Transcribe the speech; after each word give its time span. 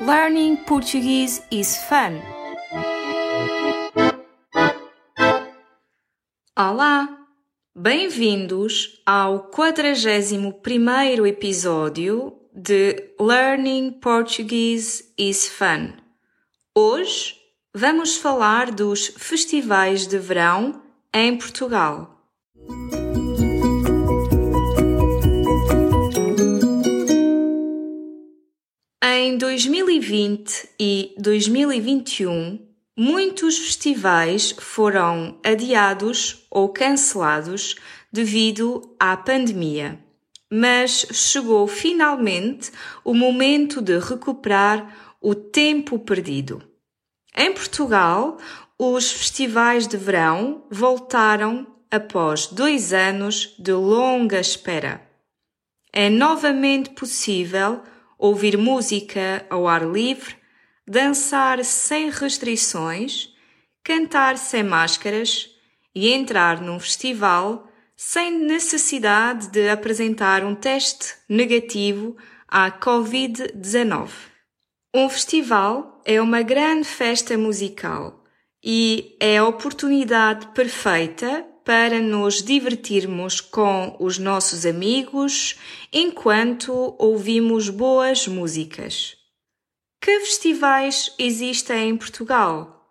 Learning 0.00 0.56
Portuguese 0.64 1.42
is 1.50 1.76
fun. 1.88 2.20
Olá! 6.56 7.08
Bem-vindos 7.74 9.00
ao 9.06 9.44
41 9.50 11.26
episódio 11.26 12.36
de 12.52 13.14
Learning 13.20 13.92
Portuguese 13.92 15.12
is 15.16 15.48
Fun. 15.48 15.92
Hoje 16.74 17.36
vamos 17.74 18.16
falar 18.16 18.70
dos 18.70 19.06
festivais 19.06 20.06
de 20.06 20.18
verão 20.18 20.82
em 21.14 21.36
Portugal. 21.36 22.11
Em 29.04 29.36
2020 29.36 30.68
e 30.78 31.12
2021, 31.18 32.64
muitos 32.96 33.58
festivais 33.58 34.54
foram 34.60 35.40
adiados 35.44 36.46
ou 36.48 36.68
cancelados 36.68 37.74
devido 38.12 38.94
à 39.00 39.16
pandemia. 39.16 39.98
Mas 40.48 41.04
chegou 41.10 41.66
finalmente 41.66 42.70
o 43.04 43.12
momento 43.12 43.82
de 43.82 43.98
recuperar 43.98 45.16
o 45.20 45.34
tempo 45.34 45.98
perdido. 45.98 46.62
Em 47.36 47.52
Portugal, 47.52 48.38
os 48.78 49.10
festivais 49.10 49.88
de 49.88 49.96
verão 49.96 50.64
voltaram 50.70 51.66
após 51.90 52.46
dois 52.46 52.92
anos 52.92 53.56
de 53.58 53.72
longa 53.72 54.38
espera. 54.38 55.02
É 55.92 56.08
novamente 56.08 56.90
possível 56.90 57.82
ouvir 58.22 58.56
música 58.56 59.44
ao 59.50 59.66
ar 59.66 59.84
livre, 59.84 60.36
dançar 60.86 61.64
sem 61.64 62.08
restrições, 62.08 63.34
cantar 63.82 64.38
sem 64.38 64.62
máscaras 64.62 65.50
e 65.92 66.12
entrar 66.12 66.60
num 66.60 66.78
festival 66.78 67.66
sem 67.96 68.30
necessidade 68.30 69.48
de 69.48 69.68
apresentar 69.68 70.44
um 70.44 70.54
teste 70.54 71.16
negativo 71.28 72.16
à 72.46 72.70
Covid-19. 72.70 74.10
Um 74.94 75.08
festival 75.08 76.00
é 76.04 76.22
uma 76.22 76.42
grande 76.42 76.86
festa 76.86 77.36
musical 77.36 78.22
e 78.62 79.16
é 79.18 79.38
a 79.38 79.48
oportunidade 79.48 80.46
perfeita 80.54 81.44
para 81.64 82.00
nos 82.00 82.42
divertirmos 82.42 83.40
com 83.40 83.96
os 84.00 84.18
nossos 84.18 84.66
amigos 84.66 85.58
enquanto 85.92 86.94
ouvimos 86.98 87.68
boas 87.68 88.26
músicas. 88.26 89.16
Que 90.00 90.20
festivais 90.20 91.14
existem 91.18 91.90
em 91.90 91.96
Portugal? 91.96 92.90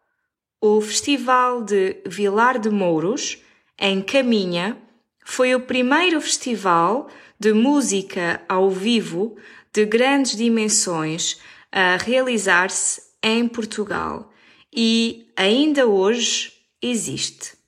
O 0.62 0.80
Festival 0.80 1.64
de 1.64 2.02
Vilar 2.06 2.60
de 2.60 2.70
Mouros, 2.70 3.40
em 3.78 4.02
Caminha, 4.02 4.78
foi 5.26 5.54
o 5.54 5.62
primeiro 5.62 6.22
festival 6.22 7.10
de 7.40 7.52
música 7.52 8.42
ao 8.48 8.70
vivo 8.70 9.36
de 9.74 9.86
grandes 9.86 10.36
dimensões 10.36 11.40
a 11.72 11.98
realizar-se 11.98 13.02
em 13.24 13.48
Portugal 13.48 14.32
e 14.74 15.32
ainda 15.36 15.88
hoje 15.88 16.54
existe. 16.82 17.61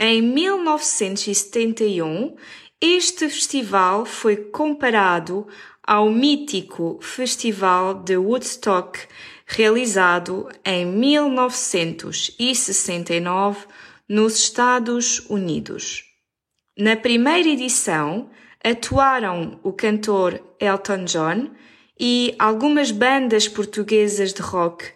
Em 0.00 0.20
1971, 0.20 2.34
este 2.80 3.28
festival 3.28 4.04
foi 4.04 4.34
comparado 4.36 5.46
ao 5.86 6.10
mítico 6.10 6.98
Festival 7.00 8.02
de 8.02 8.16
Woodstock 8.16 8.98
realizado 9.46 10.48
em 10.64 10.84
1969 10.84 13.66
nos 14.08 14.36
Estados 14.36 15.20
Unidos. 15.30 16.02
Na 16.76 16.96
primeira 16.96 17.48
edição, 17.48 18.30
atuaram 18.64 19.60
o 19.62 19.72
cantor 19.72 20.42
Elton 20.58 21.04
John 21.04 21.50
e 21.98 22.34
algumas 22.36 22.90
bandas 22.90 23.46
portuguesas 23.46 24.32
de 24.32 24.42
rock, 24.42 24.86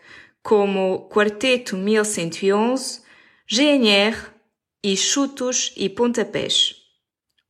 como 0.42 1.08
Quarteto 1.08 1.76
1111, 1.76 3.00
GNR 3.46 4.36
e 4.82 4.96
chutos 4.96 5.72
e 5.76 5.88
pontapés. 5.88 6.76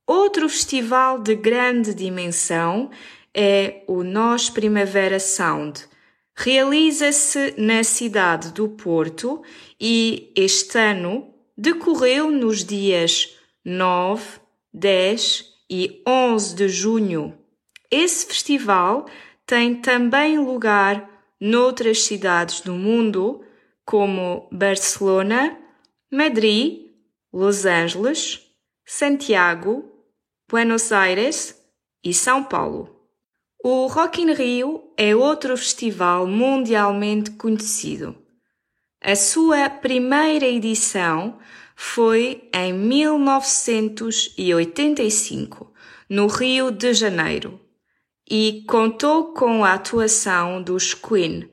Outro 0.05 0.49
festival 0.49 1.19
de 1.19 1.35
grande 1.35 1.93
dimensão 1.93 2.89
é 3.33 3.83
o 3.87 4.03
Nós 4.03 4.49
Primavera 4.49 5.19
Sound. 5.19 5.87
Realiza-se 6.35 7.53
na 7.57 7.83
cidade 7.83 8.51
do 8.51 8.69
Porto 8.69 9.43
e 9.79 10.31
este 10.35 10.77
ano 10.77 11.33
decorreu 11.57 12.31
nos 12.31 12.63
dias 12.63 13.37
9, 13.63 14.39
10 14.73 15.45
e 15.69 16.01
11 16.07 16.55
de 16.55 16.69
junho. 16.69 17.37
Esse 17.91 18.25
festival 18.25 19.05
tem 19.45 19.75
também 19.75 20.39
lugar 20.39 21.07
noutras 21.39 22.03
cidades 22.03 22.61
do 22.61 22.73
mundo, 22.73 23.43
como 23.85 24.47
Barcelona, 24.51 25.57
Madrid, 26.11 26.88
Los 27.31 27.65
Angeles, 27.65 28.41
Santiago, 28.85 29.89
Buenos 30.49 30.91
Aires 30.91 31.55
e 32.03 32.13
São 32.13 32.43
Paulo. 32.43 32.93
O 33.63 33.87
Rock 33.87 34.21
in 34.21 34.33
Rio 34.33 34.91
é 34.97 35.15
outro 35.15 35.55
festival 35.55 36.25
mundialmente 36.25 37.29
conhecido. 37.31 38.17
A 38.99 39.15
sua 39.15 39.69
primeira 39.69 40.47
edição 40.47 41.37
foi 41.75 42.49
em 42.53 42.73
1985, 42.73 45.71
no 46.09 46.25
Rio 46.27 46.71
de 46.71 46.93
Janeiro, 46.93 47.59
e 48.29 48.63
contou 48.67 49.33
com 49.33 49.63
a 49.63 49.73
atuação 49.73 50.63
dos 50.63 50.93
Queen, 50.93 51.49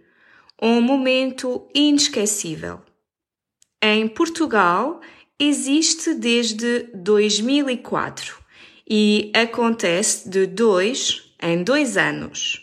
um 0.61 0.81
momento 0.81 1.69
inesquecível. 1.75 2.81
Em 3.83 4.09
Portugal, 4.09 5.01
existe 5.39 6.15
desde 6.15 6.89
2004 6.95 8.39
e 8.89 9.31
acontece 9.35 10.29
de 10.29 10.47
dois 10.47 11.35
em 11.43 11.63
dois 11.63 11.97
anos. 11.97 12.63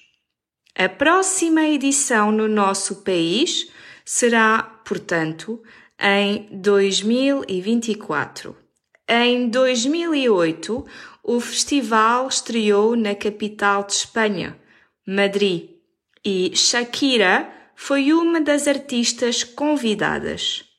A 0.75 0.89
próxima 0.89 1.67
edição 1.67 2.31
no 2.31 2.47
nosso 2.47 3.03
país 3.03 3.69
será, 4.03 4.63
portanto, 4.83 5.61
em 5.99 6.49
2024. 6.51 8.57
Em 9.07 9.47
2008, 9.49 10.83
o 11.23 11.39
festival 11.39 12.27
estreou 12.27 12.95
na 12.95 13.13
capital 13.13 13.83
de 13.83 13.93
Espanha, 13.93 14.59
Madrid, 15.05 15.69
e 16.25 16.55
Shakira 16.55 17.53
foi 17.75 18.11
uma 18.13 18.41
das 18.41 18.67
artistas 18.67 19.43
convidadas. 19.43 20.72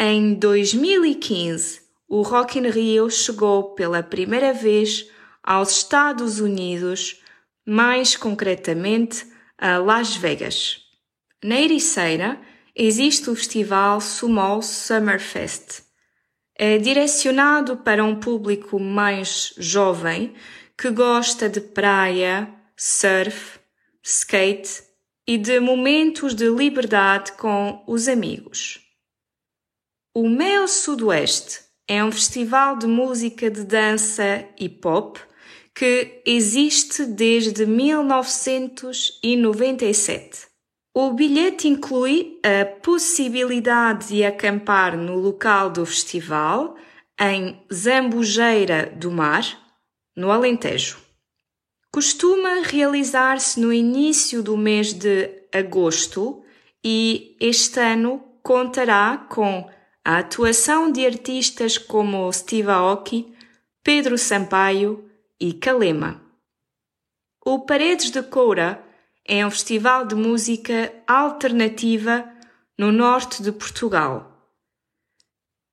Em 0.00 0.34
2015, 0.34 1.80
o 2.08 2.22
Rock 2.22 2.58
in 2.58 2.68
Rio 2.68 3.08
chegou 3.08 3.74
pela 3.76 4.02
primeira 4.02 4.52
vez 4.52 5.08
aos 5.40 5.70
Estados 5.70 6.40
Unidos, 6.40 7.22
mais 7.64 8.16
concretamente 8.16 9.24
a 9.56 9.78
Las 9.78 10.16
Vegas. 10.16 10.80
Na 11.44 11.60
Ericeira 11.60 12.40
existe 12.74 13.30
o 13.30 13.36
festival 13.36 14.00
Small 14.00 14.62
Summer 14.62 15.20
Fest. 15.20 15.82
É 16.56 16.76
direcionado 16.76 17.76
para 17.76 18.02
um 18.02 18.18
público 18.18 18.80
mais 18.80 19.54
jovem 19.58 20.34
que 20.76 20.90
gosta 20.90 21.48
de 21.48 21.60
praia, 21.60 22.52
surf, 22.76 23.60
skate 24.02 24.82
e 25.24 25.38
de 25.38 25.60
momentos 25.60 26.34
de 26.34 26.48
liberdade 26.48 27.30
com 27.34 27.84
os 27.86 28.08
amigos. 28.08 28.83
O 30.16 30.28
Meo 30.28 30.68
Sudoeste 30.68 31.62
é 31.88 32.04
um 32.04 32.12
festival 32.12 32.78
de 32.78 32.86
música 32.86 33.50
de 33.50 33.64
dança 33.64 34.46
e 34.56 34.68
pop 34.68 35.18
que 35.74 36.22
existe 36.24 37.04
desde 37.04 37.66
1997. 37.66 40.46
O 40.94 41.10
bilhete 41.10 41.66
inclui 41.66 42.38
a 42.44 42.64
possibilidade 42.64 44.10
de 44.10 44.24
acampar 44.24 44.96
no 44.96 45.16
local 45.16 45.68
do 45.68 45.84
festival, 45.84 46.76
em 47.20 47.60
Zambujeira 47.74 48.92
do 48.94 49.10
Mar, 49.10 49.44
no 50.16 50.30
Alentejo. 50.30 50.98
Costuma 51.92 52.62
realizar-se 52.62 53.58
no 53.58 53.72
início 53.72 54.44
do 54.44 54.56
mês 54.56 54.92
de 54.92 55.28
agosto 55.52 56.44
e 56.84 57.36
este 57.40 57.80
ano 57.80 58.22
contará 58.44 59.26
com 59.28 59.68
a 60.04 60.18
atuação 60.18 60.92
de 60.92 61.06
artistas 61.06 61.78
como 61.78 62.30
Steve 62.30 62.70
Aoki, 62.70 63.34
Pedro 63.82 64.18
Sampaio 64.18 65.10
e 65.40 65.54
Kalema. 65.54 66.22
O 67.44 67.60
Paredes 67.60 68.10
de 68.10 68.22
Coura 68.22 68.84
é 69.26 69.46
um 69.46 69.50
festival 69.50 70.06
de 70.06 70.14
música 70.14 70.92
alternativa 71.06 72.30
no 72.78 72.92
norte 72.92 73.42
de 73.42 73.50
Portugal. 73.50 74.30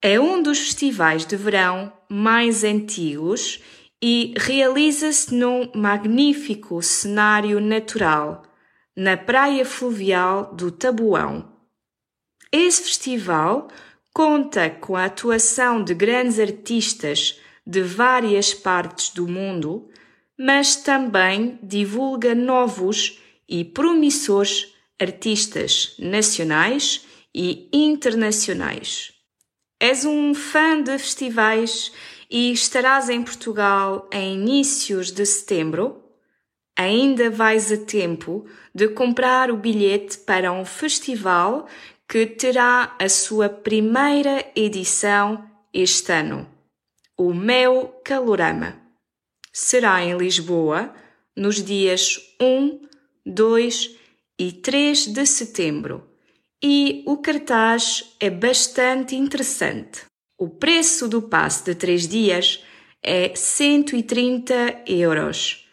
É 0.01 0.17
um 0.17 0.41
dos 0.41 0.59
festivais 0.59 1.25
de 1.25 1.35
verão 1.35 1.91
mais 2.09 2.63
antigos 2.63 3.61
e 4.01 4.33
realiza-se 4.37 5.35
num 5.35 5.69
magnífico 5.75 6.81
cenário 6.81 7.59
natural, 7.59 8.43
na 8.95 9.17
praia 9.17 9.65
fluvial 9.65 10.53
do 10.55 10.71
Tabuão. 10.71 11.51
Esse 12.51 12.83
festival 12.83 13.69
conta 14.13 14.69
com 14.69 14.95
a 14.95 15.05
atuação 15.05 15.83
de 15.83 15.93
grandes 15.93 16.39
artistas 16.39 17.39
de 17.65 17.81
várias 17.81 18.53
partes 18.53 19.09
do 19.09 19.27
mundo, 19.27 19.89
mas 20.37 20.75
também 20.75 21.59
divulga 21.61 22.33
novos 22.33 23.19
e 23.47 23.63
promissores 23.63 24.73
artistas 24.99 25.95
nacionais 25.99 27.05
e 27.33 27.69
internacionais. 27.71 29.13
És 29.79 30.05
um 30.05 30.33
fã 30.33 30.81
de 30.81 30.97
festivais 30.97 31.91
e 32.29 32.51
estarás 32.51 33.09
em 33.09 33.23
Portugal 33.23 34.07
em 34.11 34.35
inícios 34.35 35.11
de 35.11 35.25
setembro? 35.25 36.03
Ainda 36.77 37.29
vais 37.29 37.71
a 37.71 37.77
tempo 37.77 38.45
de 38.73 38.87
comprar 38.89 39.51
o 39.51 39.57
bilhete 39.57 40.19
para 40.19 40.51
um 40.51 40.63
festival 40.63 41.67
que 42.11 42.25
terá 42.25 42.93
a 42.99 43.07
sua 43.07 43.47
primeira 43.47 44.45
edição 44.53 45.49
este 45.73 46.11
ano, 46.11 46.45
o 47.17 47.33
Meu 47.33 48.01
Calorama. 48.03 48.81
Será 49.53 50.03
em 50.03 50.17
Lisboa 50.17 50.93
nos 51.37 51.63
dias 51.63 52.19
1, 52.37 52.81
2 53.25 53.95
e 54.37 54.51
3 54.51 55.07
de 55.07 55.25
setembro 55.25 56.05
e 56.61 57.01
o 57.07 57.15
cartaz 57.15 58.13
é 58.19 58.29
bastante 58.29 59.15
interessante. 59.15 60.01
O 60.37 60.49
preço 60.49 61.07
do 61.07 61.21
passe 61.21 61.63
de 61.63 61.75
3 61.75 62.09
dias 62.09 62.61
é 63.01 63.33
130 63.33 64.83
euros 64.85 65.65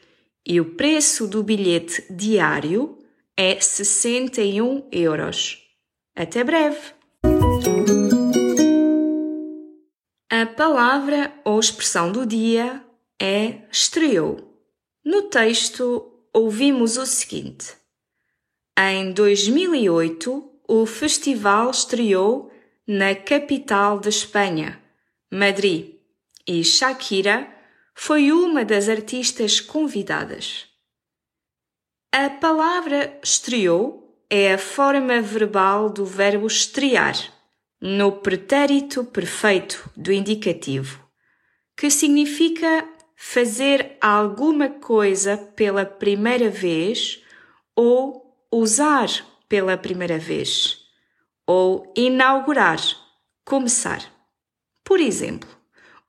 e 0.47 0.61
o 0.61 0.77
preço 0.77 1.27
do 1.27 1.43
bilhete 1.43 2.05
diário 2.09 2.97
é 3.37 3.61
61 3.61 4.87
euros. 4.93 5.68
Até 6.19 6.43
breve! 6.43 6.95
A 10.29 10.47
palavra 10.47 11.33
ou 11.45 11.61
expressão 11.61 12.11
do 12.11 12.27
dia 12.27 12.85
é 13.23 13.61
estreou. 13.71 14.53
No 15.05 15.31
texto, 15.31 16.13
ouvimos 16.35 16.97
o 16.97 17.07
seguinte: 17.07 17.73
Em 18.77 19.13
2008, 19.13 20.61
o 20.67 20.87
festival 20.87 21.71
estreou 21.71 22.53
na 22.85 23.15
capital 23.15 24.01
da 24.01 24.09
Espanha, 24.09 24.83
Madrid, 25.33 26.01
e 26.49 26.65
Shakira 26.65 27.49
foi 27.95 28.33
uma 28.33 28.65
das 28.65 28.89
artistas 28.89 29.61
convidadas. 29.61 30.67
A 32.13 32.29
palavra 32.29 33.21
estreou 33.23 34.08
é 34.31 34.53
a 34.53 34.59
forma 34.59 35.21
verbal 35.21 35.89
do 35.91 36.05
verbo 36.05 36.47
estrear, 36.47 37.17
no 37.81 38.13
pretérito 38.13 39.05
perfeito 39.05 39.89
do 39.97 40.13
indicativo, 40.13 41.03
que 41.77 41.91
significa 41.91 42.87
fazer 43.17 43.97
alguma 44.01 44.69
coisa 44.69 45.37
pela 45.37 45.85
primeira 45.85 46.51
vez 46.51 47.23
ou 47.75 48.47
usar 48.53 49.09
pela 49.49 49.77
primeira 49.77 50.19
vez 50.19 50.79
ou 51.47 51.93
inaugurar, 51.97 52.79
começar. 53.45 54.03
Por 54.85 55.01
exemplo, 55.01 55.49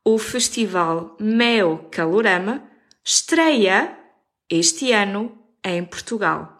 o 0.04 0.18
festival 0.18 1.16
Meo 1.20 1.88
Calorama 1.92 2.64
estreia 3.04 3.98
este 4.50 4.92
ano 4.92 5.38
em 5.64 5.86
Portugal. 5.86 6.60